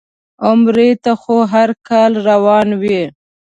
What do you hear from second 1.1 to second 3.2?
خو هر کال روان وي.